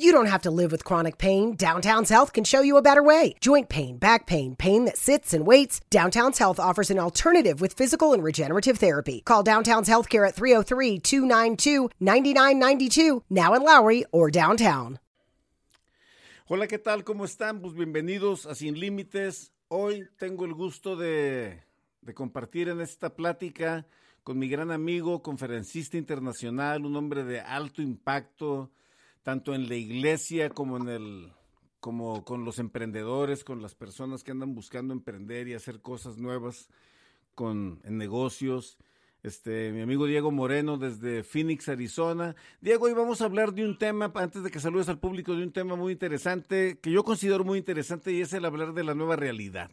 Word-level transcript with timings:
You 0.00 0.12
don't 0.12 0.26
have 0.26 0.42
to 0.42 0.52
live 0.52 0.70
with 0.70 0.84
chronic 0.84 1.18
pain. 1.18 1.56
Downtown's 1.56 2.08
Health 2.08 2.32
can 2.32 2.44
show 2.44 2.60
you 2.60 2.76
a 2.76 2.82
better 2.82 3.02
way. 3.02 3.34
Joint 3.40 3.68
pain, 3.68 3.98
back 3.98 4.26
pain, 4.26 4.54
pain 4.54 4.84
that 4.84 4.96
sits 4.96 5.34
and 5.34 5.44
waits. 5.44 5.80
Downtown's 5.90 6.38
Health 6.38 6.60
offers 6.60 6.92
an 6.92 7.00
alternative 7.00 7.60
with 7.60 7.72
physical 7.72 8.12
and 8.12 8.22
regenerative 8.22 8.78
therapy. 8.78 9.22
Call 9.24 9.42
Downtown's 9.42 9.88
Healthcare 9.88 10.24
at 10.24 10.36
303 10.36 11.00
292 11.00 11.90
9992, 11.98 13.24
now 13.28 13.54
in 13.54 13.64
Lowry 13.64 14.04
or 14.12 14.30
downtown. 14.30 15.00
Hola, 16.46 16.68
¿qué 16.68 16.78
tal? 16.78 17.02
¿Cómo 17.02 17.24
están? 17.24 17.60
Pues 17.60 17.74
bienvenidos 17.74 18.46
a 18.46 18.54
Sin 18.54 18.78
Límites. 18.78 19.50
Hoy 19.66 20.06
tengo 20.16 20.44
el 20.44 20.54
gusto 20.54 20.94
de, 20.94 21.64
de 22.02 22.14
compartir 22.14 22.68
en 22.68 22.80
esta 22.80 23.16
plática 23.16 23.84
con 24.22 24.38
mi 24.38 24.48
gran 24.48 24.70
amigo, 24.70 25.22
conferencista 25.22 25.96
internacional, 25.96 26.86
un 26.86 26.94
hombre 26.94 27.24
de 27.24 27.40
alto 27.40 27.82
impacto 27.82 28.70
tanto 29.22 29.54
en 29.54 29.68
la 29.68 29.76
iglesia 29.76 30.50
como 30.50 30.76
en 30.76 30.88
el 30.88 31.32
como 31.80 32.24
con 32.24 32.44
los 32.44 32.58
emprendedores, 32.58 33.44
con 33.44 33.62
las 33.62 33.74
personas 33.74 34.24
que 34.24 34.32
andan 34.32 34.54
buscando 34.54 34.92
emprender 34.92 35.46
y 35.46 35.54
hacer 35.54 35.80
cosas 35.80 36.18
nuevas 36.18 36.68
con 37.34 37.80
en 37.84 37.98
negocios. 37.98 38.78
Este, 39.22 39.72
mi 39.72 39.80
amigo 39.80 40.06
Diego 40.06 40.30
Moreno 40.30 40.76
desde 40.76 41.24
Phoenix, 41.24 41.68
Arizona. 41.68 42.36
Diego, 42.60 42.86
hoy 42.86 42.94
vamos 42.94 43.20
a 43.20 43.24
hablar 43.24 43.52
de 43.52 43.64
un 43.64 43.76
tema, 43.76 44.12
antes 44.14 44.44
de 44.44 44.50
que 44.50 44.60
saludes 44.60 44.88
al 44.88 45.00
público, 45.00 45.34
de 45.34 45.42
un 45.42 45.52
tema 45.52 45.74
muy 45.74 45.92
interesante, 45.92 46.78
que 46.80 46.92
yo 46.92 47.02
considero 47.02 47.44
muy 47.44 47.58
interesante, 47.58 48.12
y 48.12 48.20
es 48.20 48.32
el 48.32 48.44
hablar 48.44 48.74
de 48.74 48.84
la 48.84 48.94
nueva 48.94 49.16
realidad. 49.16 49.70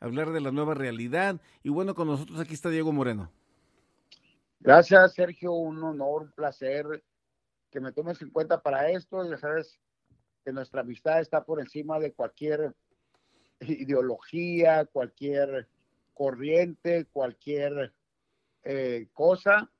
Hablar 0.00 0.32
de 0.32 0.40
la 0.40 0.50
nueva 0.50 0.74
realidad. 0.74 1.40
Y 1.62 1.68
bueno, 1.68 1.94
con 1.94 2.08
nosotros 2.08 2.40
aquí 2.40 2.54
está 2.54 2.70
Diego 2.70 2.92
Moreno. 2.92 3.30
Gracias, 4.58 5.14
Sergio. 5.14 5.52
Un 5.52 5.82
honor, 5.82 6.22
un 6.22 6.32
placer 6.32 7.04
que 7.72 7.80
me 7.80 7.90
tomes 7.90 8.20
en 8.22 8.30
cuenta 8.30 8.62
para 8.62 8.90
esto. 8.90 9.28
Ya 9.28 9.38
sabes 9.38 9.80
que 10.44 10.52
nuestra 10.52 10.82
amistad 10.82 11.20
está 11.20 11.44
por 11.44 11.58
encima 11.58 11.98
de 11.98 12.12
cualquier 12.12 12.74
ideología, 13.60 14.84
cualquier 14.84 15.68
corriente, 16.14 17.06
cualquier 17.06 17.92
eh, 18.62 19.08
cosa. 19.12 19.70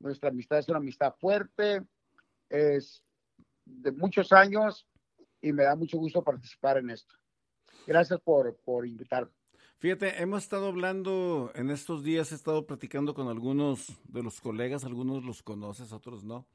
Nuestra 0.00 0.30
amistad 0.30 0.58
es 0.58 0.68
una 0.68 0.78
amistad 0.78 1.14
fuerte, 1.20 1.82
es 2.48 3.04
de 3.64 3.92
muchos 3.92 4.32
años 4.32 4.88
y 5.40 5.52
me 5.52 5.64
da 5.64 5.76
mucho 5.76 5.98
gusto 5.98 6.24
participar 6.24 6.78
en 6.78 6.90
esto. 6.90 7.14
Gracias 7.86 8.20
por, 8.20 8.56
por 8.56 8.86
invitarme. 8.86 9.32
Fíjate, 9.78 10.22
hemos 10.22 10.42
estado 10.42 10.68
hablando 10.68 11.52
en 11.54 11.70
estos 11.70 12.02
días, 12.02 12.32
he 12.32 12.34
estado 12.34 12.64
platicando 12.66 13.12
con 13.12 13.28
algunos 13.28 14.00
de 14.04 14.22
los 14.22 14.40
colegas, 14.40 14.84
algunos 14.84 15.24
los 15.24 15.42
conoces, 15.42 15.92
otros 15.92 16.24
no 16.24 16.46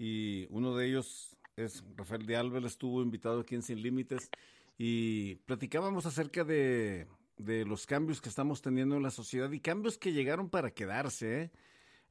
y 0.00 0.46
uno 0.48 0.74
de 0.74 0.86
ellos 0.86 1.36
es 1.56 1.84
Rafael 1.94 2.24
de 2.24 2.34
Álvarez, 2.34 2.72
estuvo 2.72 3.02
invitado 3.02 3.40
aquí 3.40 3.54
en 3.54 3.62
Sin 3.62 3.82
Límites 3.82 4.30
y 4.78 5.34
platicábamos 5.44 6.06
acerca 6.06 6.42
de, 6.42 7.06
los 7.36 7.84
cambios 7.84 8.22
que 8.22 8.30
estamos 8.30 8.62
teniendo 8.62 8.96
en 8.96 9.02
la 9.02 9.10
sociedad 9.10 9.52
y 9.52 9.60
cambios 9.60 9.98
que 9.98 10.14
llegaron 10.14 10.48
para 10.48 10.70
quedarse. 10.70 11.42
¿eh? 11.42 11.50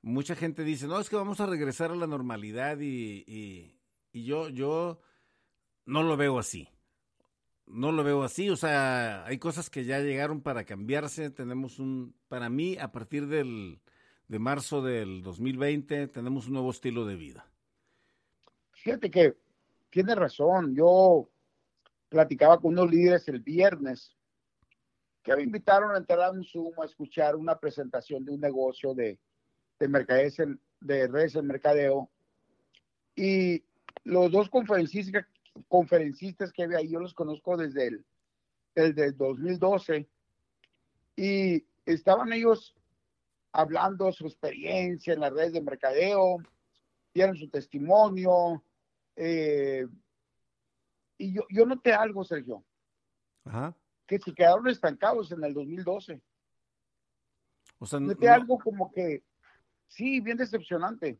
Mucha 0.04 0.36
gente 0.36 0.64
dice, 0.64 0.86
no, 0.86 1.00
es 1.00 1.10
que 1.10 1.16
vamos 1.16 1.40
a 1.40 1.48
regresar 1.48 1.90
a 1.90 1.96
la 1.96 2.06
normalidad 2.06 2.80
y, 2.80 3.26
y 4.14 4.24
yo, 4.24 4.50
yo 4.50 5.02
no 5.88 6.04
lo 6.04 6.16
veo 6.16 6.38
así. 6.38 6.70
No 7.66 7.92
lo 7.92 8.04
veo 8.04 8.22
así, 8.22 8.52
o 8.52 8.56
sea, 8.56 9.26
hay 9.26 9.40
cosas 9.40 9.72
que 9.72 9.86
ya 9.86 10.00
llegaron 10.00 10.42
para 10.42 10.64
cambiarse. 10.64 11.32
Tenemos 11.32 11.80
un, 11.80 12.16
para 12.28 12.50
mí, 12.50 12.78
a 12.78 12.92
partir 12.92 13.26
del, 13.26 13.82
de 14.28 14.38
marzo 14.38 14.84
del 14.84 15.24
2020, 15.24 16.08
tenemos 16.08 16.46
un 16.46 16.54
nuevo 16.54 16.70
estilo 16.70 17.06
de 17.08 17.16
vida. 17.16 17.49
Fíjate 18.84 19.12
que 19.12 19.36
tiene 19.90 20.16
razón. 20.16 20.76
Yo 20.76 21.30
platicaba 22.08 22.60
con 22.60 22.74
unos 22.74 22.90
líderes 22.90 23.28
el 23.28 23.40
viernes 23.40 24.16
que 25.24 25.36
me 25.36 25.44
invitaron 25.44 25.94
a 25.94 25.98
entrar 25.98 26.22
a 26.22 26.32
un 26.32 26.44
Zoom 26.44 26.74
a 26.82 26.86
escuchar 26.86 27.36
una 27.36 27.60
presentación 27.60 28.24
de 28.24 28.32
un 28.32 28.40
negocio 28.40 28.94
de, 28.94 29.20
de, 29.80 30.58
de 30.80 31.08
redes 31.08 31.34
de 31.34 31.42
mercadeo. 31.42 32.10
Y 33.16 33.64
los 34.06 34.32
dos 34.32 34.50
conferencistas, 34.50 35.26
conferencistas 35.68 36.54
que 36.54 36.64
había 36.64 36.78
ahí, 36.78 36.90
yo 36.90 37.00
los 37.00 37.14
conozco 37.14 37.58
desde 37.58 37.88
el, 37.88 38.06
desde 38.74 39.06
el 39.06 39.18
2012. 39.18 40.08
Y 41.18 41.66
estaban 41.86 42.32
ellos 42.32 42.76
hablando 43.52 44.12
su 44.14 44.26
experiencia 44.26 45.14
en 45.14 45.20
las 45.20 45.34
redes 45.34 45.54
de 45.54 45.62
mercadeo, 45.62 46.38
dieron 47.14 47.36
su 47.36 47.50
testimonio, 47.50 48.64
eh, 49.22 49.86
y 51.18 51.34
yo, 51.34 51.42
yo 51.50 51.66
noté 51.66 51.92
algo, 51.92 52.24
Sergio, 52.24 52.64
que 54.08 54.18
se 54.18 54.34
quedaron 54.34 54.66
estancados 54.70 55.30
en 55.34 55.44
el 55.44 55.54
2012. 55.54 56.22
O 57.80 57.86
sea, 57.86 58.00
noté 58.00 58.30
algo 58.30 58.58
como 58.58 58.90
que, 58.94 59.22
sí, 59.88 60.22
bien 60.22 60.38
decepcionante, 60.38 61.20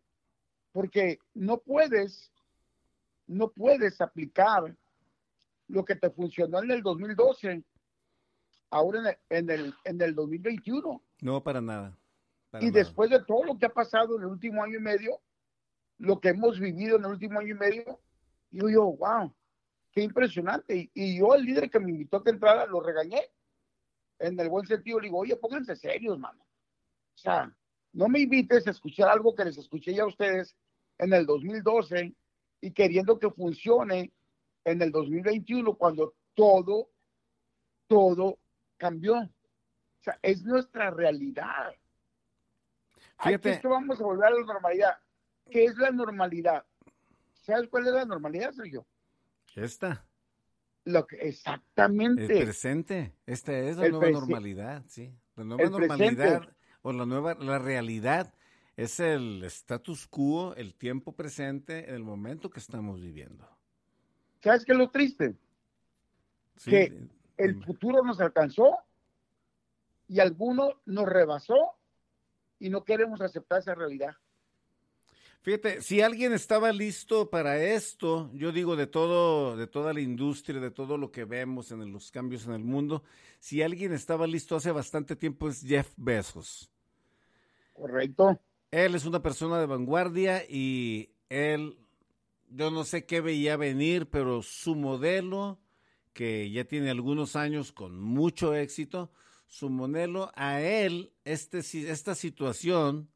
porque 0.72 1.20
no 1.34 1.58
puedes, 1.58 2.32
no 3.28 3.52
puedes 3.52 4.00
aplicar 4.00 4.74
lo 5.68 5.84
que 5.84 5.98
te 5.98 6.10
funcionó 6.10 6.64
en 6.64 6.72
el 6.72 6.82
2012 6.82 7.66
ahora 8.70 9.00
en 9.00 9.08
el, 9.08 9.18
en 9.30 9.50
el, 9.50 9.76
en 9.84 10.02
el 10.02 10.16
2021. 10.16 11.04
No, 11.20 11.44
para 11.44 11.60
nada. 11.60 12.00
y 12.62 12.72
después 12.72 13.10
de 13.10 13.22
todo 13.26 13.44
lo 13.44 13.58
que 13.58 13.66
ha 13.66 13.74
pasado 13.74 14.16
en 14.16 14.22
el 14.22 14.28
último 14.28 14.64
año 14.64 14.78
y 14.78 14.82
medio, 14.82 15.20
lo 16.00 16.20
que 16.20 16.30
hemos 16.30 16.60
vivido 16.60 16.98
en 16.98 17.06
el 17.06 17.12
último 17.12 17.40
año 17.40 17.56
y 17.56 17.58
medio, 17.58 18.00
digo 18.50 18.70
yo, 18.70 18.84
wow, 18.94 19.34
qué 19.92 20.02
impresionante. 20.02 20.90
Y, 20.94 21.20
yo, 21.20 21.36
el 21.36 21.44
líder 21.44 21.70
que 21.70 21.80
me 21.80 21.92
invitó 21.92 22.18
a 22.18 22.24
que 22.24 22.32
entrara, 22.32 22.66
lo 22.66 22.82
regañé. 22.82 23.22
En 24.18 24.40
el 24.40 24.50
buen 24.50 24.66
sentido, 24.66 25.00
le 25.00 25.08
digo, 25.08 25.20
oye, 25.20 25.36
pónganse 25.36 25.76
serios, 25.76 26.18
mano. 26.18 26.42
O 26.42 27.18
sea, 27.18 27.54
no 27.94 28.08
me 28.08 28.20
invites 28.20 28.66
a 28.68 28.72
escuchar 28.72 29.10
algo 29.10 29.36
que 29.36 29.46
les 29.46 29.58
escuché 29.58 29.94
ya 29.94 30.04
a 30.04 30.08
ustedes 30.08 30.56
en 30.98 31.14
el 31.14 31.26
2012 31.26 32.14
y 32.62 32.72
queriendo 32.72 33.20
que 33.20 33.30
funcione 33.30 34.12
en 34.66 34.82
el 34.82 34.92
2021 34.92 35.76
cuando 35.76 36.14
todo, 36.34 36.90
todo 37.88 38.40
cambió. 38.78 39.16
O 39.20 40.02
sea, 40.02 40.18
es 40.22 40.44
nuestra 40.44 40.92
realidad. 40.92 41.74
Fíjate. 43.22 43.54
Aquí 43.54 43.68
vamos 43.68 44.00
a 44.00 44.04
volver 44.04 44.28
a 44.28 44.32
la 44.32 44.46
normalidad. 44.46 44.98
¿Qué 45.50 45.66
es 45.66 45.78
la 45.78 45.92
normalidad? 45.92 46.66
¿Sabes 47.34 47.70
cuál 47.70 47.88
es 47.88 47.94
la 47.94 48.06
normalidad, 48.06 48.52
Sergio? 48.52 48.86
Esta. 49.56 50.06
Lo 50.86 51.06
que, 51.06 51.18
exactamente. 51.18 52.40
El 52.40 52.44
presente. 52.46 53.14
Esta 53.26 53.58
es 53.58 53.78
la 53.78 53.90
nueva 53.90 54.10
normalidad, 54.12 54.84
sí. 54.88 55.14
La 55.36 55.44
nueva 55.44 55.70
normalidad 55.70 56.50
o 56.82 56.94
la 56.94 57.06
nueva, 57.06 57.36
la 57.36 57.60
realidad 57.60 58.34
es 58.78 59.00
el 59.00 59.44
status 59.44 60.08
quo, 60.08 60.56
el 60.56 60.74
tiempo 60.74 61.14
presente, 61.14 61.94
el 61.94 62.04
momento 62.04 62.50
que 62.50 62.60
estamos 62.60 63.02
viviendo. 63.02 63.48
¿Sabes 64.42 64.64
qué 64.64 64.72
es 64.72 64.78
lo 64.78 64.90
triste? 64.90 65.36
que 66.66 67.08
el 67.38 67.64
futuro 67.64 68.04
nos 68.04 68.20
alcanzó 68.20 68.80
y 70.10 70.20
alguno 70.20 70.82
nos 70.86 71.08
rebasó 71.08 71.56
y 72.60 72.70
no 72.70 72.84
queremos 72.84 73.22
aceptar 73.22 73.60
esa 73.60 73.76
realidad. 73.76 74.16
Fíjate, 75.42 75.82
si 75.82 76.02
alguien 76.02 76.34
estaba 76.34 76.74
listo 76.74 77.30
para 77.30 77.64
esto, 77.64 78.30
yo 78.34 78.52
digo 78.52 78.76
de 78.76 78.88
todo, 78.88 79.56
de 79.56 79.68
toda 79.68 79.94
la 79.94 80.02
industria, 80.02 80.60
de 80.60 80.70
todo 80.70 80.98
lo 80.98 81.12
que 81.12 81.24
vemos 81.24 81.72
en 81.72 81.94
los 81.94 82.12
cambios 82.12 82.46
en 82.46 82.54
el 82.54 82.64
mundo, 82.64 83.04
si 83.40 83.62
alguien 83.62 83.94
estaba 83.94 84.28
listo 84.28 84.58
hace 84.58 84.72
bastante 84.72 85.16
tiempo 85.16 85.48
es 85.48 85.62
Jeff 85.62 85.94
Bezos. 85.96 86.70
Correcto. 87.72 88.38
Él 88.70 88.96
es 88.96 89.06
una 89.06 89.22
persona 89.22 89.60
de 89.60 89.66
vanguardia 89.66 90.44
y 90.48 91.12
él, 91.30 91.80
yo 92.50 92.70
no 92.70 92.84
sé 92.84 93.06
qué 93.06 93.22
veía 93.22 93.56
venir, 93.56 94.10
pero 94.10 94.42
su 94.42 94.76
modelo, 94.76 95.58
que 96.12 96.52
ya 96.52 96.66
tiene 96.66 96.90
algunos 96.90 97.38
años 97.38 97.72
con 97.72 97.98
mucho 97.98 98.54
éxito, 98.56 99.10
su 99.48 99.70
modelo, 99.70 100.32
a 100.36 100.60
él, 100.60 101.14
este, 101.24 101.60
esta 101.60 102.14
situación 102.14 103.10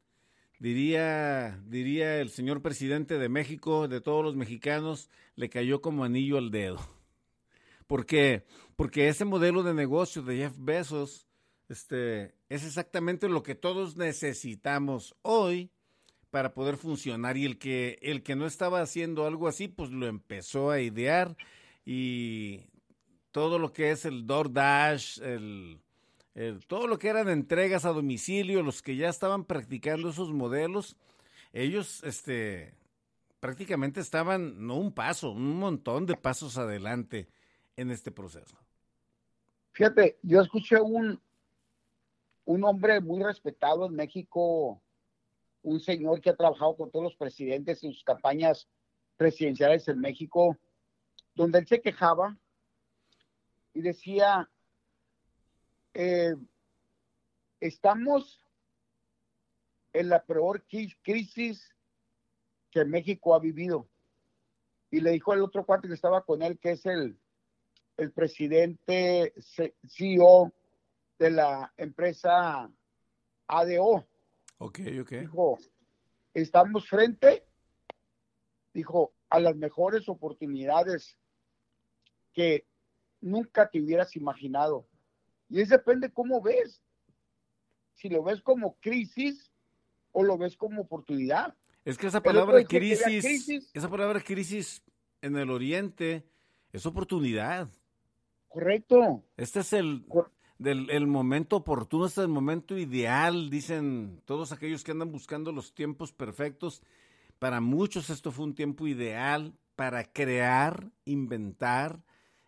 diría, 0.58 1.60
diría 1.66 2.20
el 2.20 2.30
señor 2.30 2.62
presidente 2.62 3.18
de 3.18 3.28
México, 3.28 3.88
de 3.88 4.00
todos 4.00 4.24
los 4.24 4.36
mexicanos, 4.36 5.10
le 5.36 5.48
cayó 5.48 5.80
como 5.80 6.04
anillo 6.04 6.38
al 6.38 6.50
dedo. 6.50 6.78
¿Por 7.86 8.06
qué? 8.06 8.44
Porque 8.76 9.08
ese 9.08 9.24
modelo 9.24 9.62
de 9.62 9.74
negocio 9.74 10.22
de 10.22 10.36
Jeff 10.38 10.54
Bezos 10.58 11.28
este, 11.68 12.34
es 12.48 12.64
exactamente 12.64 13.28
lo 13.28 13.42
que 13.42 13.54
todos 13.54 13.96
necesitamos 13.96 15.14
hoy 15.22 15.70
para 16.30 16.52
poder 16.52 16.76
funcionar. 16.76 17.36
Y 17.36 17.44
el 17.44 17.58
que, 17.58 17.98
el 18.02 18.22
que 18.22 18.36
no 18.36 18.46
estaba 18.46 18.80
haciendo 18.80 19.26
algo 19.26 19.48
así, 19.48 19.68
pues 19.68 19.90
lo 19.90 20.06
empezó 20.06 20.70
a 20.70 20.80
idear 20.80 21.36
y 21.84 22.62
todo 23.30 23.58
lo 23.58 23.72
que 23.72 23.90
es 23.90 24.04
el 24.04 24.26
DoorDash, 24.26 25.20
el 25.22 25.80
todo 26.66 26.86
lo 26.86 26.98
que 26.98 27.08
eran 27.08 27.28
entregas 27.28 27.84
a 27.84 27.92
domicilio, 27.92 28.62
los 28.62 28.82
que 28.82 28.96
ya 28.96 29.08
estaban 29.08 29.44
practicando 29.44 30.10
esos 30.10 30.32
modelos, 30.32 30.96
ellos 31.52 32.02
este, 32.02 32.74
prácticamente 33.38 34.00
estaban, 34.00 34.66
no 34.66 34.76
un 34.76 34.92
paso, 34.92 35.30
un 35.30 35.58
montón 35.58 36.06
de 36.06 36.16
pasos 36.16 36.58
adelante 36.58 37.28
en 37.76 37.90
este 37.90 38.10
proceso. 38.10 38.56
Fíjate, 39.72 40.18
yo 40.22 40.40
escuché 40.40 40.80
un, 40.80 41.20
un 42.44 42.64
hombre 42.64 43.00
muy 43.00 43.22
respetado 43.22 43.86
en 43.86 43.94
México, 43.94 44.80
un 45.62 45.80
señor 45.80 46.20
que 46.20 46.30
ha 46.30 46.36
trabajado 46.36 46.76
con 46.76 46.90
todos 46.90 47.04
los 47.04 47.16
presidentes 47.16 47.82
en 47.84 47.92
sus 47.92 48.02
campañas 48.04 48.68
presidenciales 49.16 49.86
en 49.88 50.00
México, 50.00 50.56
donde 51.34 51.58
él 51.60 51.66
se 51.66 51.80
quejaba 51.80 52.36
y 53.72 53.82
decía, 53.82 54.48
eh, 55.94 56.34
estamos 57.60 58.44
en 59.92 60.08
la 60.08 60.24
peor 60.24 60.64
crisis 61.02 61.74
que 62.70 62.84
México 62.84 63.34
ha 63.34 63.38
vivido. 63.38 63.88
Y 64.90 65.00
le 65.00 65.12
dijo 65.12 65.32
al 65.32 65.42
otro 65.42 65.64
cuate 65.64 65.88
que 65.88 65.94
estaba 65.94 66.24
con 66.24 66.42
él, 66.42 66.58
que 66.58 66.72
es 66.72 66.84
el, 66.86 67.18
el 67.96 68.12
presidente 68.12 69.32
CEO 69.88 70.52
de 71.18 71.30
la 71.30 71.72
empresa 71.76 72.70
ADO. 73.46 74.06
Ok, 74.58 74.80
ok. 75.00 75.10
Dijo, 75.10 75.58
estamos 76.32 76.88
frente, 76.88 77.46
dijo, 78.72 79.14
a 79.30 79.40
las 79.40 79.56
mejores 79.56 80.08
oportunidades 80.08 81.16
que 82.32 82.66
nunca 83.20 83.68
te 83.68 83.80
hubieras 83.80 84.14
imaginado. 84.16 84.86
Y 85.54 85.60
eso 85.60 85.76
depende 85.76 86.10
cómo 86.10 86.42
ves. 86.42 86.82
Si 87.92 88.08
lo 88.08 88.24
ves 88.24 88.42
como 88.42 88.74
crisis 88.80 89.52
o 90.10 90.24
lo 90.24 90.36
ves 90.36 90.56
como 90.56 90.82
oportunidad. 90.82 91.54
Es 91.84 91.96
que 91.96 92.08
esa 92.08 92.20
palabra 92.20 92.64
crisis, 92.64 93.70
esa 93.72 93.88
palabra 93.88 94.20
crisis 94.20 94.82
en 95.22 95.36
el 95.36 95.50
oriente 95.50 96.26
es 96.72 96.86
oportunidad. 96.86 97.68
Correcto. 98.48 99.22
Este 99.36 99.60
es 99.60 99.72
el, 99.74 100.04
del, 100.58 100.90
el 100.90 101.06
momento 101.06 101.58
oportuno, 101.58 102.06
este 102.06 102.22
es 102.22 102.24
el 102.24 102.32
momento 102.32 102.76
ideal, 102.76 103.48
dicen 103.48 104.22
todos 104.24 104.50
aquellos 104.50 104.82
que 104.82 104.90
andan 104.90 105.12
buscando 105.12 105.52
los 105.52 105.72
tiempos 105.72 106.10
perfectos. 106.10 106.82
Para 107.38 107.60
muchos 107.60 108.10
esto 108.10 108.32
fue 108.32 108.46
un 108.46 108.56
tiempo 108.56 108.88
ideal 108.88 109.54
para 109.76 110.02
crear, 110.02 110.90
inventar, 111.04 112.02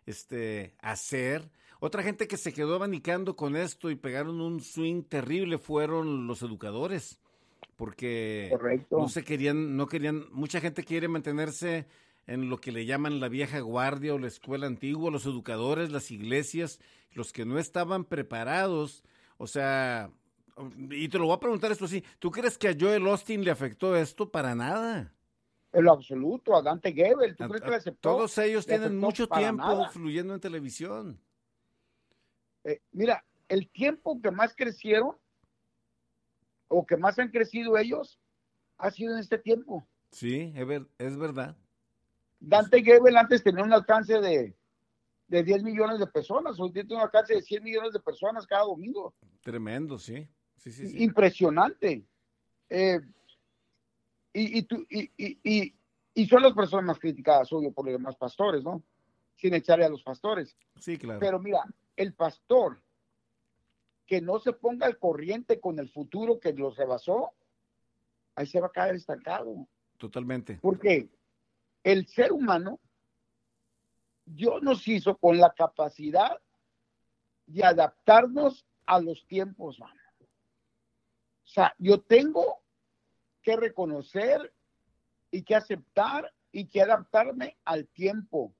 este, 0.05 0.75
hacer. 0.81 1.49
Otra 1.79 2.03
gente 2.03 2.27
que 2.27 2.37
se 2.37 2.53
quedó 2.53 2.75
abanicando 2.75 3.35
con 3.35 3.55
esto 3.55 3.89
y 3.89 3.95
pegaron 3.95 4.41
un 4.41 4.61
swing 4.61 5.03
terrible 5.03 5.57
fueron 5.57 6.27
los 6.27 6.41
educadores, 6.41 7.19
porque 7.75 8.51
no 8.89 9.09
se 9.09 9.23
querían, 9.23 9.77
no 9.77 9.87
querían, 9.87 10.25
mucha 10.31 10.59
gente 10.59 10.83
quiere 10.83 11.07
mantenerse 11.07 11.85
en 12.25 12.49
lo 12.49 12.57
que 12.57 12.71
le 12.71 12.85
llaman 12.85 13.19
la 13.19 13.29
vieja 13.29 13.59
guardia 13.59 14.13
o 14.13 14.19
la 14.19 14.27
escuela 14.27 14.67
antigua, 14.67 15.11
los 15.11 15.25
educadores, 15.25 15.91
las 15.91 16.11
iglesias, 16.11 16.79
los 17.11 17.31
que 17.31 17.45
no 17.45 17.59
estaban 17.59 18.03
preparados, 18.03 19.03
o 19.37 19.47
sea, 19.47 20.11
y 20.89 21.07
te 21.09 21.19
lo 21.19 21.25
voy 21.25 21.35
a 21.35 21.39
preguntar 21.39 21.71
esto 21.71 21.85
así, 21.85 22.03
¿tú 22.19 22.31
crees 22.31 22.57
que 22.57 22.69
a 22.69 22.75
Joel 22.77 23.07
Austin 23.07 23.43
le 23.43 23.51
afectó 23.51 23.95
esto? 23.95 24.29
Para 24.31 24.55
nada. 24.55 25.13
En 25.71 25.83
lo 25.83 25.91
absoluto, 25.91 26.55
a 26.55 26.61
Dante 26.61 26.91
Gebel, 26.91 27.35
¿tú 27.35 27.47
crees 27.47 27.63
que 27.63 27.69
le 27.69 27.75
aceptó? 27.75 28.09
Todos 28.09 28.37
ellos 28.39 28.65
tienen 28.65 28.97
mucho 28.97 29.27
tiempo 29.27 29.87
fluyendo 29.91 30.33
en 30.33 30.39
televisión. 30.39 31.21
Eh, 32.67 32.81
mira, 32.91 33.23
el 33.47 33.69
tiempo 33.69 34.21
que 34.21 34.29
más 34.29 34.53
crecieron 34.53 35.15
o 36.67 36.85
que 36.85 36.97
más 36.97 37.17
han 37.17 37.31
crecido 37.31 37.77
ellos 37.77 38.19
ha 38.77 38.91
sido 38.91 39.13
en 39.13 39.19
este 39.19 39.37
tiempo. 39.37 39.87
Sí, 40.11 40.53
es, 40.97 41.17
verdad. 41.17 41.55
Dante 42.41 42.83
Gebel 42.83 43.15
antes 43.15 43.41
tenía 43.41 43.63
un 43.63 43.71
alcance 43.71 44.19
de, 44.19 44.53
de 45.27 45.43
10 45.43 45.63
millones 45.63 45.97
de 45.99 46.07
personas, 46.07 46.59
hoy 46.59 46.73
tiene 46.73 46.93
un 46.93 46.99
alcance 46.99 47.35
de 47.35 47.41
100 47.41 47.63
millones 47.63 47.93
de 47.93 48.01
personas 48.01 48.45
cada 48.45 48.65
domingo. 48.65 49.15
Tremendo, 49.41 49.97
sí. 49.97 50.27
sí, 50.57 50.69
sí, 50.69 50.89
sí. 50.89 51.03
Impresionante. 51.03 52.05
Eh, 52.69 52.99
y, 54.33 54.59
y, 54.59 55.11
y, 55.15 55.75
y, 56.13 56.27
son 56.27 56.43
las 56.43 56.53
personas 56.53 56.85
más 56.85 56.99
criticadas, 56.99 57.51
obvio, 57.53 57.71
por 57.71 57.85
los 57.85 57.93
demás 57.93 58.17
pastores, 58.17 58.61
¿no? 58.61 58.83
Sin 59.37 59.53
echarle 59.53 59.85
a 59.85 59.89
los 59.89 60.03
pastores. 60.03 60.57
Sí, 60.75 60.97
claro. 60.97 61.19
Pero 61.21 61.39
mira, 61.39 61.63
el 61.97 62.13
pastor 62.13 62.81
que 64.05 64.21
no 64.21 64.39
se 64.39 64.53
ponga 64.53 64.85
al 64.87 64.97
corriente 64.97 65.59
con 65.59 65.79
el 65.79 65.89
futuro 65.89 66.39
que 66.39 66.53
los 66.53 66.77
rebasó, 66.77 67.33
ahí 68.35 68.47
se 68.47 68.61
va 68.61 68.67
a 68.67 68.71
caer 68.71 68.95
estancado. 68.95 69.67
Totalmente. 69.97 70.59
Porque 70.61 71.09
el 71.83 72.07
ser 72.07 72.31
humano, 72.31 72.79
Dios 74.23 74.63
nos 74.63 74.87
hizo 74.87 75.17
con 75.17 75.37
la 75.37 75.53
capacidad 75.53 76.39
de 77.47 77.63
adaptarnos 77.63 78.65
a 78.85 79.01
los 79.01 79.25
tiempos, 79.27 79.79
mano. 79.79 79.99
O 80.19 81.49
sea, 81.49 81.73
yo 81.77 82.01
tengo 82.01 82.61
que 83.41 83.55
reconocer 83.55 84.53
y 85.31 85.43
que 85.43 85.55
aceptar 85.55 86.33
y 86.51 86.67
que 86.67 86.81
adaptarme 86.81 87.57
al 87.63 87.87
tiempo, 87.87 88.53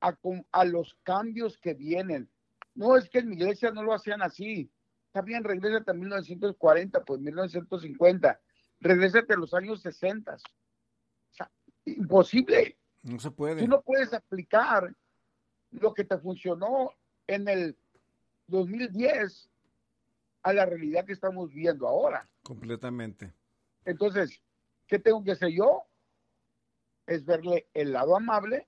a, 0.00 0.16
a 0.52 0.64
los 0.64 0.94
cambios 1.02 1.56
que 1.58 1.74
vienen. 1.74 2.30
No 2.74 2.96
es 2.96 3.08
que 3.08 3.20
en 3.20 3.28
mi 3.28 3.36
iglesia 3.36 3.70
no 3.70 3.82
lo 3.82 3.94
hacían 3.94 4.22
así. 4.22 4.70
También 5.12 5.44
regrésate 5.44 5.90
a 5.90 5.94
1940, 5.94 7.04
pues 7.04 7.20
1950. 7.20 8.40
Regrésate 8.80 9.34
a 9.34 9.36
los 9.36 9.54
años 9.54 9.80
60. 9.80 10.34
O 10.34 10.38
sea, 11.30 11.50
imposible. 11.84 12.76
No 13.02 13.18
se 13.20 13.30
puede. 13.30 13.62
Tú 13.62 13.68
no 13.68 13.80
puedes 13.82 14.12
aplicar 14.12 14.92
lo 15.70 15.94
que 15.94 16.04
te 16.04 16.18
funcionó 16.18 16.92
en 17.26 17.48
el 17.48 17.76
2010 18.48 19.50
a 20.42 20.52
la 20.52 20.66
realidad 20.66 21.04
que 21.04 21.12
estamos 21.12 21.52
viendo 21.52 21.86
ahora. 21.86 22.28
Completamente. 22.42 23.32
Entonces, 23.84 24.42
¿qué 24.86 24.98
tengo 24.98 25.22
que 25.22 25.32
hacer 25.32 25.50
yo? 25.50 25.84
Es 27.06 27.24
verle 27.24 27.68
el 27.74 27.92
lado 27.92 28.16
amable, 28.16 28.66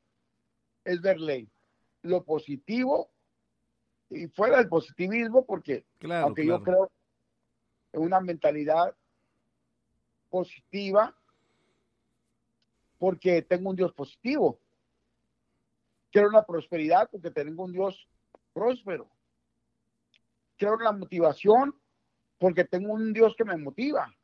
es 0.84 1.00
verle 1.00 1.48
lo 2.02 2.22
positivo 2.24 3.10
y 4.10 4.28
fuera 4.28 4.58
del 4.58 4.68
positivismo, 4.68 5.44
porque 5.44 5.84
aunque 6.22 6.46
yo 6.46 6.62
creo 6.62 6.90
en 7.92 8.02
una 8.02 8.20
mentalidad 8.20 8.94
positiva, 10.28 11.16
porque 12.98 13.42
tengo 13.42 13.70
un 13.70 13.76
Dios 13.76 13.92
positivo. 13.92 14.58
Quiero 16.10 16.28
una 16.28 16.44
prosperidad 16.44 17.08
porque 17.10 17.30
tengo 17.30 17.64
un 17.64 17.72
Dios 17.72 18.08
próspero. 18.52 19.08
Quiero 20.56 20.78
la 20.78 20.92
motivación 20.92 21.74
porque 22.38 22.64
tengo 22.64 22.92
un 22.92 23.12
Dios 23.12 23.34
que 23.36 23.44
me 23.44 23.56
motiva. 23.56 24.14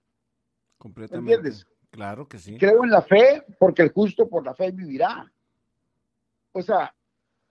Completamente. 0.79 1.35
¿Entiendes? 1.35 1.67
Claro 1.91 2.27
que 2.27 2.39
sí. 2.39 2.57
Creo 2.57 2.85
en 2.85 2.91
la 2.91 3.03
fe 3.03 3.45
porque 3.59 3.83
el 3.83 3.93
justo 3.93 4.29
por 4.29 4.45
la 4.45 4.55
fe 4.55 4.71
vivirá. 4.71 5.31
O 6.53 6.63
sea, 6.63 6.95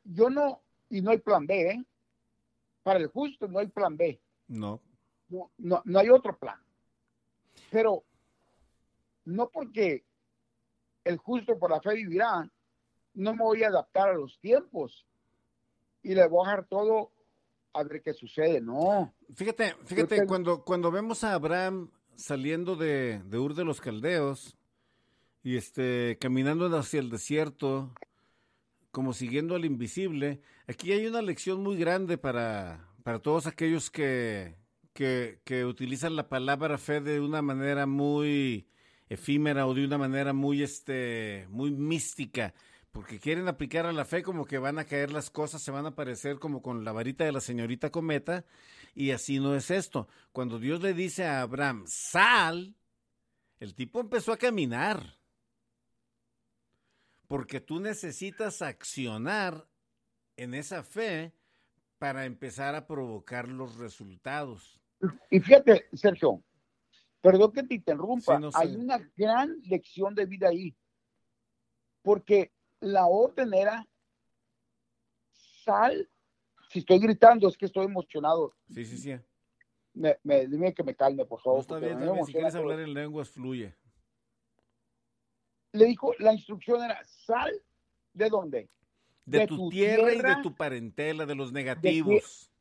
yo 0.04 0.30
no, 0.30 0.62
y 0.90 1.02
no 1.02 1.12
hay 1.12 1.20
plan 1.20 1.46
B, 1.46 1.62
¿eh? 1.62 1.86
Para 2.84 3.00
el 3.00 3.08
justo 3.08 3.48
no 3.48 3.60
hay 3.60 3.68
plan 3.68 3.96
B. 3.96 4.20
No. 4.48 4.82
No, 5.30 5.82
no, 5.86 6.00
hay 6.00 6.10
otro 6.10 6.38
plan. 6.38 6.60
Pero 7.70 8.04
no 9.26 9.50
porque 9.50 10.04
el 11.04 11.18
justo 11.18 11.58
por 11.58 11.72
la 11.72 11.82
fe 11.82 11.96
vivirá, 11.96 12.50
no 13.14 13.34
me 13.34 13.44
voy 13.44 13.64
a 13.64 13.68
adaptar 13.68 14.10
a 14.10 14.14
los 14.14 14.40
tiempos 14.40 15.06
y 16.04 16.14
le 16.16 16.28
voy 16.28 16.46
a 16.46 16.50
dejar 16.50 16.68
todo 16.68 17.12
a 17.74 17.84
ver 17.84 18.02
qué 18.02 18.14
sucede, 18.14 18.60
no. 18.60 19.14
Fíjate, 19.34 19.76
fíjate, 19.86 20.26
cuando, 20.26 20.64
cuando 20.64 20.92
vemos 20.92 21.24
a 21.24 21.34
Abraham 21.34 21.90
saliendo 22.16 22.76
de, 22.76 23.22
de 23.24 23.40
Ur 23.40 23.56
de 23.56 23.64
los 23.64 23.80
Caldeos 23.80 24.58
y 25.44 25.56
este, 25.56 26.18
caminando 26.20 26.68
hacia 26.78 27.00
el 27.00 27.10
desierto, 27.10 27.94
como 28.92 29.14
siguiendo 29.14 29.56
al 29.56 29.66
invisible, 29.66 30.42
aquí 30.68 30.92
hay 30.92 31.06
una 31.08 31.22
lección 31.22 31.64
muy 31.64 31.78
grande 31.78 32.18
para, 32.18 32.90
para 33.04 33.20
todos 33.20 33.48
aquellos 33.48 33.90
que, 33.90 34.56
que, 34.94 35.40
que, 35.46 35.66
utilizan 35.66 36.16
la 36.16 36.28
palabra 36.30 36.78
fe 36.78 37.02
de 37.02 37.20
una 37.20 37.42
manera 37.42 37.86
muy 37.86 38.68
efímera 39.10 39.66
o 39.66 39.74
de 39.74 39.86
una 39.86 39.98
manera 39.98 40.34
muy, 40.34 40.62
este, 40.62 41.48
muy 41.50 41.72
mística, 41.72 42.54
porque 42.92 43.20
quieren 43.20 43.48
aplicar 43.48 43.86
a 43.86 43.94
la 43.94 44.06
fe 44.06 44.24
como 44.24 44.46
que 44.46 44.58
van 44.58 44.78
a 44.78 44.86
caer 44.86 45.12
las 45.12 45.30
cosas, 45.30 45.62
se 45.62 45.72
van 45.72 45.86
a 45.86 45.90
aparecer 45.90 46.40
como 46.40 46.62
con 46.62 46.84
la 46.84 46.92
varita 46.92 47.24
de 47.24 47.32
la 47.32 47.42
señorita 47.42 47.92
Cometa, 47.92 48.46
y 48.94 49.12
así 49.12 49.40
no 49.40 49.56
es 49.56 49.72
esto. 49.72 50.10
Cuando 50.34 50.60
Dios 50.60 50.82
le 50.82 50.94
dice 50.94 51.26
a 51.26 51.42
Abraham, 51.42 51.86
sal, 51.88 52.76
el 53.60 53.74
tipo 53.74 54.02
empezó 54.02 54.34
a 54.34 54.38
caminar 54.38 55.21
porque 57.32 57.62
tú 57.62 57.80
necesitas 57.80 58.62
accionar 58.62 59.66
en 60.36 60.54
esa 60.54 60.84
fe 60.84 61.32
para 61.98 62.26
empezar 62.26 62.76
a 62.76 62.86
provocar 62.86 63.48
los 63.48 63.78
resultados. 63.78 64.82
Y 65.30 65.40
fíjate, 65.40 65.88
Sergio, 65.94 66.44
perdón 67.22 67.54
que 67.54 67.64
te 67.64 67.76
interrumpa, 67.76 68.38
hay 68.54 68.76
una 68.76 68.98
gran 69.16 69.62
lección 69.64 70.14
de 70.14 70.26
vida 70.26 70.50
ahí. 70.50 70.76
porque 72.02 72.52
la 72.82 73.06
orden 73.06 73.54
era 73.54 73.88
sal. 75.64 76.10
Si 76.70 76.80
estoy 76.80 77.00
gritando 77.00 77.48
es 77.48 77.56
que 77.56 77.68
estoy 77.68 77.86
emocionado. 77.86 78.54
Sí, 78.74 78.84
sí, 78.84 78.98
sí. 78.98 79.16
Me, 79.94 80.18
me- 80.24 80.48
dime 80.48 80.74
que 80.74 80.84
me 80.84 80.96
calme, 80.96 81.26
por 81.26 81.40
favor. 81.42 81.60
No, 81.60 81.62
está 81.62 81.80
bien, 81.80 81.98
me. 82.00 82.26
Si 82.26 82.34
quieres 82.34 82.56
hablar 82.56 82.80
en 82.82 82.94
lenguas, 82.94 83.30
fluye. 83.30 83.74
Le 85.74 85.86
dijo, 85.86 86.14
la 86.20 86.34
instrucción 86.34 86.84
era 86.84 87.04
sal 87.06 87.52
de 88.14 88.30
dónde? 88.30 88.70
De, 89.26 89.40
De 89.40 89.48
tu, 89.48 89.58
tu 89.58 89.70
tierra, 89.70 90.14
y 90.14 90.22
de 90.22 90.36
tu 90.44 90.56
parentela, 90.56 91.26
de 91.26 91.36
los 91.36 91.52
negativos, 91.52 92.52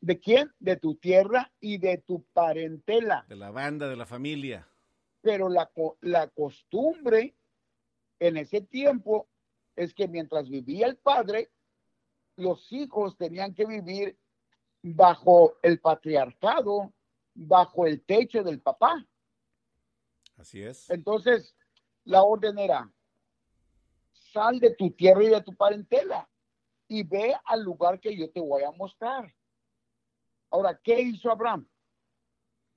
¿De 0.00 0.20
quién? 0.20 0.52
De 0.60 0.76
tu 0.76 0.94
tierra 0.96 1.52
y 1.60 1.78
de 1.78 1.98
tu 1.98 2.22
parentela. 2.32 3.24
de 3.28 3.36
la 3.36 3.50
banda, 3.50 3.88
de 3.88 3.96
la 3.96 4.06
familia. 4.06 4.68
Pero 5.22 5.48
la, 5.48 5.70
la 6.00 6.28
costumbre 6.28 7.34
en 8.20 8.36
ese 8.36 8.60
tiempo 8.60 9.28
es 9.74 9.94
que 9.94 10.06
mientras 10.06 10.48
vivía 10.48 10.86
el 10.86 10.96
padre, 10.96 11.50
los 12.36 12.72
hijos 12.72 13.16
tenían 13.16 13.54
que 13.54 13.66
vivir 13.66 14.16
bajo 14.82 15.56
el 15.62 15.80
patriarcado, 15.80 16.92
bajo 17.34 17.86
el 17.86 18.02
techo 18.02 18.42
del 18.44 18.60
papá. 18.60 19.04
Así 20.36 20.62
es. 20.62 20.88
Entonces, 20.90 21.56
la 22.06 22.22
orden 22.22 22.58
era, 22.58 22.90
sal 24.32 24.58
de 24.58 24.74
tu 24.74 24.90
tierra 24.92 25.22
y 25.24 25.28
de 25.28 25.42
tu 25.42 25.54
parentela 25.54 26.28
y 26.88 27.02
ve 27.02 27.34
al 27.44 27.62
lugar 27.62 28.00
que 28.00 28.16
yo 28.16 28.30
te 28.30 28.40
voy 28.40 28.62
a 28.62 28.70
mostrar. 28.70 29.32
Ahora, 30.50 30.78
¿qué 30.82 31.00
hizo 31.00 31.30
Abraham? 31.30 31.68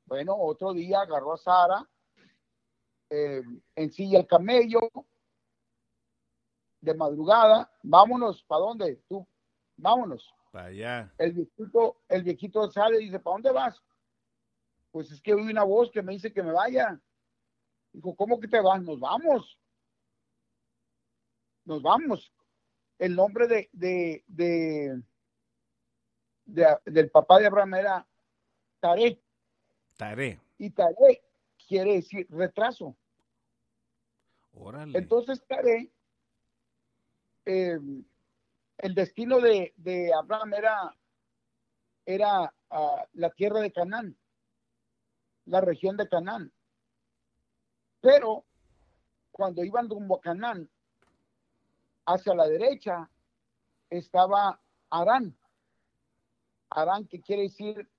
Bueno, 0.06 0.36
otro 0.36 0.74
día 0.74 1.02
agarró 1.02 1.34
a 1.34 1.38
Sara, 1.38 1.88
eh, 3.12 3.44
en 3.76 3.92
silla 3.92 4.20
el 4.20 4.28
camello, 4.28 4.80
de 6.82 6.94
madrugada, 6.96 7.72
vámonos, 7.84 8.44
¿para 8.44 8.62
dónde? 8.62 8.96
Tú, 9.08 9.28
vámonos. 9.78 10.34
Para 10.52 10.68
allá. 10.68 11.14
El 11.18 11.34
viejito, 11.34 12.02
el 12.08 12.24
viejito 12.24 12.72
sale 12.72 12.98
y 13.00 13.06
dice, 13.06 13.20
¿para 13.20 13.36
dónde 13.36 13.52
vas? 13.52 13.80
Pues 14.92 15.12
es 15.12 15.22
que 15.22 15.36
oí 15.36 15.44
una 15.44 15.64
voz 15.64 15.92
que 15.92 16.02
me 16.02 16.14
dice 16.14 16.34
que 16.34 16.42
me 16.42 16.52
vaya. 16.52 17.00
Dijo, 17.94 18.16
¿cómo 18.16 18.40
que 18.40 18.48
te 18.48 18.60
vas? 18.62 18.82
Nos 18.82 19.00
vamos. 19.00 19.58
Nos 21.66 21.82
vamos. 21.82 22.32
El 22.98 23.16
nombre 23.16 23.48
de, 23.48 23.70
de, 23.72 24.24
de, 24.28 25.02
de- 26.46 26.78
del 26.86 27.10
papá 27.10 27.40
de 27.40 27.48
Abraham 27.48 27.76
era 27.76 28.08
Taré. 28.80 29.22
Taré. 29.98 30.40
Y 30.58 30.70
Taré 30.72 31.24
quiere 31.68 31.96
decir 31.96 32.28
retraso. 32.30 32.96
Órale. 34.54 34.98
Entonces 34.98 35.42
Taré, 35.48 35.92
eh, 37.46 37.80
el 38.78 38.96
destino 38.96 39.40
de, 39.40 39.74
de 39.78 40.14
Abraham 40.14 40.54
era, 40.54 40.96
era 42.06 42.54
ah, 42.70 43.06
la 43.14 43.30
tierra 43.32 43.60
de 43.62 43.72
Canaán, 43.72 44.18
la 45.46 45.62
región 45.62 45.96
de 45.98 46.08
Canaán. 46.10 46.52
Pero 48.02 48.46
cuando 49.32 49.64
iban 49.64 49.90
rumbo 49.90 50.22
a 50.24 50.56
hacia 52.06 52.34
la 52.34 52.48
derecha 52.48 53.10
estaba 53.90 54.60
Arán. 54.90 55.36
Arán, 56.70 57.08
que 57.08 57.22
quiere 57.22 57.44
decir 57.44 57.90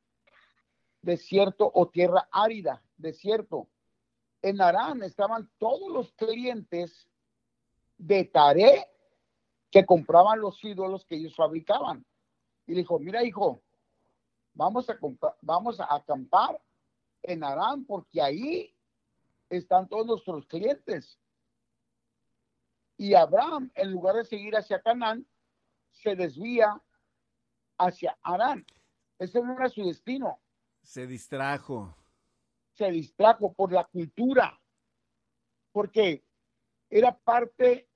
desierto 1.02 1.71
o 1.73 1.88
tierra 1.88 2.28
árida, 2.30 2.83
desierto. 2.97 3.69
En 4.42 4.61
Arán 4.61 5.02
estaban 5.02 5.50
todos 5.59 5.90
los 5.90 6.12
clientes 6.12 7.09
de 7.99 8.25
Taré 8.25 8.88
que 9.71 9.85
compraban 9.85 10.40
los 10.40 10.62
ídolos 10.64 11.04
que 11.04 11.16
ellos 11.16 11.35
fabricaban. 11.37 12.04
Y 12.66 12.75
dijo, 12.75 12.99
mira 12.99 13.23
hijo, 13.23 13.62
vamos 14.54 14.88
a, 14.90 14.99
vamos 15.42 15.80
a 15.80 15.95
acampar 15.95 16.61
en 17.23 17.45
Arán 17.45 17.85
porque 17.85 18.23
ahí 18.23 18.75
están 19.50 19.88
todos 19.88 20.07
nuestros 20.07 20.47
clientes. 20.47 21.19
Y 22.97 23.14
Abraham, 23.14 23.71
en 23.75 23.90
lugar 23.90 24.14
de 24.16 24.25
seguir 24.25 24.57
hacia 24.57 24.80
Canaán, 24.80 25.26
se 25.90 26.14
desvía 26.14 26.80
hacia 27.78 28.16
Arán. 28.23 28.64
Ese 29.19 29.42
no 29.42 29.54
era 29.54 29.69
su 29.69 29.85
destino. 29.85 30.40
Se 30.83 31.07
distrajo. 31.07 31.95
Se 32.73 32.90
distrajo 32.90 33.52
por 33.52 33.73
la 33.73 33.85
cultura, 33.85 34.59
porque 35.73 36.25
era 36.88 37.16
parte 37.19 37.88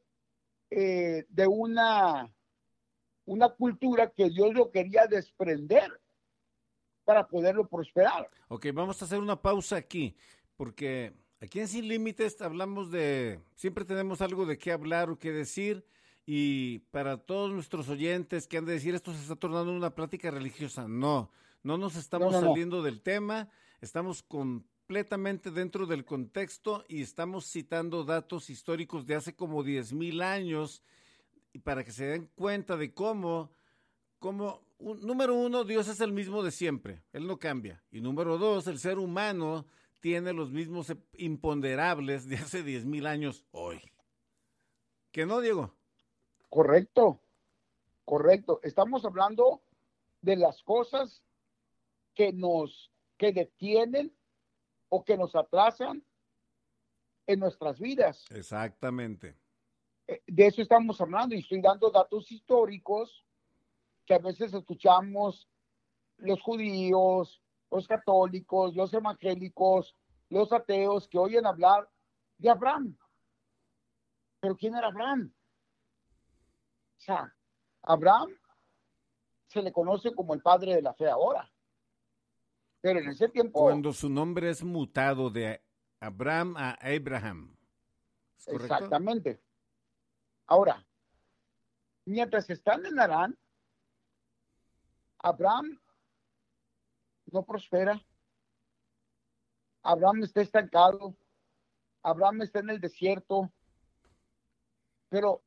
eh, 0.70 1.24
de 1.28 1.46
una, 1.46 2.30
una 3.24 3.48
cultura 3.50 4.10
que 4.10 4.28
Dios 4.28 4.52
lo 4.52 4.70
quería 4.70 5.06
desprender 5.06 6.00
para 7.04 7.26
poderlo 7.26 7.68
prosperar. 7.68 8.28
Ok, 8.48 8.66
vamos 8.74 9.00
a 9.00 9.04
hacer 9.04 9.18
una 9.18 9.40
pausa 9.40 9.76
aquí, 9.76 10.16
porque 10.56 11.14
aquí 11.40 11.60
en 11.60 11.68
Sin 11.68 11.88
Límites 11.88 12.40
hablamos 12.40 12.90
de, 12.90 13.40
siempre 13.54 13.84
tenemos 13.84 14.20
algo 14.20 14.46
de 14.46 14.58
qué 14.58 14.72
hablar 14.72 15.10
o 15.10 15.18
qué 15.18 15.32
decir, 15.32 15.84
y 16.26 16.78
para 16.90 17.18
todos 17.18 17.52
nuestros 17.52 17.88
oyentes 17.88 18.46
que 18.46 18.56
han 18.56 18.64
de 18.64 18.72
decir 18.72 18.94
esto 18.94 19.12
se 19.12 19.20
está 19.20 19.36
tornando 19.36 19.72
una 19.72 19.94
plática 19.94 20.30
religiosa, 20.30 20.88
no, 20.88 21.30
no 21.62 21.76
nos 21.76 21.96
estamos 21.96 22.32
No, 22.32 22.40
no, 22.40 22.46
no. 22.46 22.50
saliendo 22.52 22.82
del 22.82 23.02
tema, 23.02 23.48
estamos 23.80 24.22
completamente 24.22 25.50
dentro 25.50 25.86
del 25.86 26.04
contexto 26.04 26.84
y 26.88 27.02
estamos 27.02 27.46
citando 27.46 28.04
datos 28.04 28.48
históricos 28.50 29.06
de 29.06 29.14
hace 29.16 29.34
como 29.34 29.62
10 29.62 29.92
mil 29.92 30.22
años, 30.22 30.82
y 31.52 31.58
para 31.58 31.84
que 31.84 31.92
se 31.92 32.04
den 32.06 32.30
cuenta 32.34 32.76
de 32.76 32.92
cómo 32.94 33.52
como 34.18 34.64
un- 34.78 35.02
número 35.06 35.34
uno, 35.34 35.64
Dios 35.64 35.86
es 35.88 36.00
el 36.00 36.12
mismo 36.12 36.42
de 36.42 36.50
siempre, 36.50 37.02
Él 37.12 37.26
no 37.26 37.38
cambia. 37.38 37.82
Y 37.92 38.00
número 38.00 38.38
dos, 38.38 38.66
el 38.66 38.78
ser 38.78 38.98
humano 38.98 39.66
tiene 40.04 40.34
los 40.34 40.52
mismos 40.52 40.92
imponderables 41.16 42.28
de 42.28 42.36
hace 42.36 42.62
10 42.62 42.84
mil 42.84 43.06
años 43.06 43.46
hoy. 43.52 43.80
¿Que 45.10 45.24
no, 45.24 45.40
Diego? 45.40 45.74
Correcto, 46.50 47.22
correcto. 48.04 48.60
Estamos 48.62 49.06
hablando 49.06 49.62
de 50.20 50.36
las 50.36 50.62
cosas 50.62 51.22
que 52.14 52.34
nos, 52.34 52.92
que 53.16 53.32
detienen 53.32 54.14
o 54.90 55.02
que 55.06 55.16
nos 55.16 55.34
atrasan 55.34 56.04
en 57.26 57.40
nuestras 57.40 57.80
vidas. 57.80 58.26
Exactamente. 58.28 59.34
Eh, 60.06 60.22
de 60.26 60.46
eso 60.48 60.60
estamos 60.60 61.00
hablando 61.00 61.34
y 61.34 61.38
estoy 61.38 61.62
dando 61.62 61.90
datos 61.90 62.30
históricos 62.30 63.24
que 64.04 64.12
a 64.12 64.18
veces 64.18 64.52
escuchamos 64.52 65.48
los 66.18 66.42
judíos, 66.42 67.40
los 67.74 67.88
católicos, 67.88 68.74
los 68.76 68.94
evangélicos, 68.94 69.96
los 70.30 70.52
ateos 70.52 71.08
que 71.08 71.18
oyen 71.18 71.44
hablar 71.44 71.90
de 72.38 72.50
Abraham. 72.50 72.96
Pero 74.40 74.56
¿quién 74.56 74.76
era 74.76 74.88
Abraham? 74.88 75.34
O 76.96 77.00
sea, 77.00 77.34
Abraham 77.82 78.30
se 79.48 79.60
le 79.60 79.72
conoce 79.72 80.14
como 80.14 80.34
el 80.34 80.40
padre 80.40 80.76
de 80.76 80.82
la 80.82 80.94
fe 80.94 81.08
ahora. 81.08 81.50
Pero 82.80 83.00
en 83.00 83.08
ese 83.08 83.28
tiempo, 83.28 83.62
Cuando 83.62 83.92
su 83.92 84.08
nombre 84.08 84.50
es 84.50 84.62
mutado 84.62 85.30
de 85.30 85.60
Abraham 86.00 86.54
a 86.56 86.72
Abraham. 86.80 87.56
Exactamente. 88.46 89.42
Ahora, 90.46 90.86
mientras 92.04 92.48
están 92.50 92.84
en 92.84 93.00
Arán, 93.00 93.38
Abraham 95.18 95.80
no 97.34 97.44
prospera. 97.44 98.00
Abraham 99.82 100.22
está 100.22 100.40
estancado. 100.40 101.16
Abraham 102.00 102.42
está 102.42 102.60
en 102.60 102.70
el 102.70 102.80
desierto. 102.80 103.52
Pero 105.08 105.42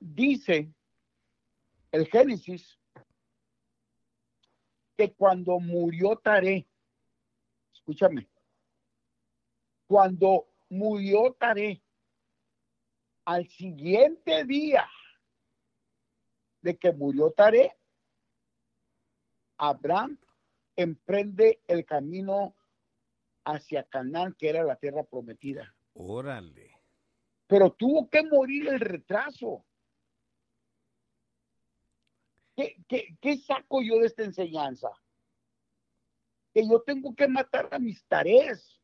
dice 0.00 0.72
el 1.92 2.06
Génesis 2.06 2.78
que 4.96 5.12
cuando 5.12 5.60
murió 5.60 6.16
Taré, 6.16 6.66
escúchame, 7.74 8.26
cuando 9.86 10.48
murió 10.70 11.34
Taré, 11.34 11.82
al 13.26 13.46
siguiente 13.48 14.44
día 14.44 14.88
de 16.62 16.78
que 16.78 16.92
murió 16.92 17.30
Taré, 17.30 17.76
Abraham 19.58 20.18
emprende 20.76 21.62
el 21.66 21.84
camino 21.84 22.54
hacia 23.44 23.84
Canaán, 23.84 24.34
que 24.38 24.48
era 24.48 24.62
la 24.62 24.76
tierra 24.76 25.02
prometida. 25.04 25.74
Órale. 25.94 26.72
Pero 27.46 27.72
tuvo 27.72 28.08
que 28.10 28.22
morir 28.24 28.68
el 28.68 28.80
retraso. 28.80 29.64
¿Qué, 32.56 32.76
qué, 32.88 33.16
qué 33.20 33.36
saco 33.36 33.82
yo 33.82 33.98
de 34.00 34.06
esta 34.06 34.24
enseñanza? 34.24 34.88
Que 36.54 36.66
yo 36.66 36.80
tengo 36.82 37.14
que 37.14 37.28
matar 37.28 37.68
a 37.70 37.78
mis 37.78 38.04
tareas. 38.06 38.80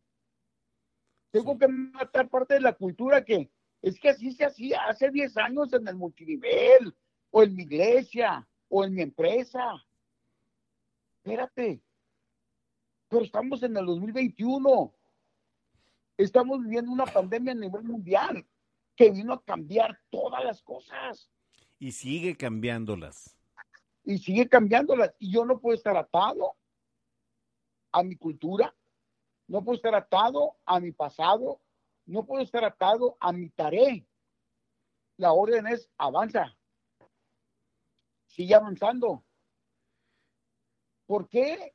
Tengo 1.31 1.53
Sí. 1.55 1.59
que 1.61 1.69
matar 1.69 2.29
parte 2.29 2.55
de 2.55 2.61
la 2.61 2.75
cultura 2.75 3.25
que 3.25 3.51
Es 3.81 3.99
que 3.99 4.11
así 4.11 4.31
se 4.31 4.45
hacía 4.45 4.85
hace 4.85 5.11
10 5.11 5.37
años 5.39 5.73
en 5.73 5.89
el 5.89 5.97
multinivel, 5.97 6.95
o 7.33 7.43
en 7.43 7.57
mi 7.57 7.65
iglesia, 7.65 8.47
o 8.69 8.85
en 8.85 8.95
mi 8.95 9.03
empresa. 9.03 9.75
Espérate. 11.23 11.81
Pero 13.09 13.23
estamos 13.23 13.63
en 13.63 13.77
el 13.77 13.87
2021. 13.87 14.93
Estamos 16.17 16.63
viviendo 16.63 16.91
una 16.91 17.05
pandemia 17.05 17.53
a 17.53 17.55
nivel 17.55 17.85
mundial 17.85 18.45
que 18.97 19.11
vino 19.13 19.35
a 19.35 19.45
cambiar 19.45 20.01
todas 20.11 20.43
las 20.45 20.63
cosas. 20.63 21.31
Y 21.79 21.93
sigue 21.93 22.37
cambiándolas. 22.37 23.39
Y 24.03 24.19
sigue 24.19 24.49
cambiándolas. 24.49 25.15
Y 25.21 25.33
yo 25.33 25.45
no 25.45 25.61
puedo 25.61 25.77
estar 25.77 25.97
atado 25.97 26.57
a 27.93 28.03
mi 28.03 28.17
cultura, 28.17 28.75
no 29.47 29.63
puedo 29.63 29.77
estar 29.77 29.95
atado 29.95 30.57
a 30.65 30.81
mi 30.81 30.91
pasado, 30.91 31.61
no 32.07 32.27
puedo 32.27 32.43
estar 32.43 32.65
atado 32.65 33.17
a 33.21 33.33
mi 33.33 33.49
tarea. 33.51 34.05
La 35.19 35.33
orden 35.33 35.69
es 35.69 35.89
avanza. 35.99 36.57
Sigue 38.27 38.57
avanzando. 38.57 39.25
¿Por 41.07 41.29
qué 41.29 41.75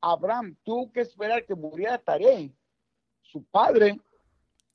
Abraham 0.00 0.56
tuvo 0.62 0.90
que 0.92 1.00
esperar 1.00 1.44
que 1.44 1.54
muriera 1.54 1.98
Taré, 1.98 2.52
su 3.22 3.44
padre, 3.44 4.00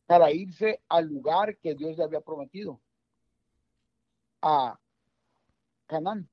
para 0.05 0.31
irse 0.31 0.81
al 0.87 1.07
lugar 1.07 1.57
que 1.57 1.75
Dios 1.75 1.97
le 1.97 2.03
había 2.03 2.21
prometido? 2.21 2.79
A 4.41 4.79
Canaán. 5.87 6.29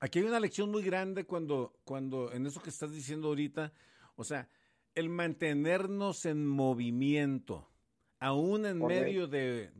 Aquí 0.00 0.18
hay 0.18 0.26
una 0.26 0.40
lección 0.40 0.70
muy 0.70 0.82
grande 0.82 1.24
cuando, 1.24 1.74
cuando 1.84 2.32
en 2.32 2.46
eso 2.46 2.60
que 2.60 2.70
estás 2.70 2.92
diciendo 2.92 3.28
ahorita, 3.28 3.72
o 4.16 4.24
sea, 4.24 4.48
el 4.94 5.08
mantenernos 5.08 6.26
en 6.26 6.46
movimiento, 6.46 7.70
aún 8.18 8.66
en 8.66 8.78
medio 8.84 9.26
de, 9.26 9.70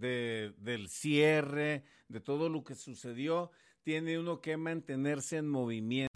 del 0.58 0.88
cierre, 0.88 1.84
de 2.08 2.20
todo 2.20 2.48
lo 2.48 2.64
que 2.64 2.74
sucedió, 2.74 3.50
tiene 3.82 4.18
uno 4.18 4.40
que 4.40 4.56
mantenerse 4.56 5.36
en 5.38 5.48
movimiento. 5.48 6.15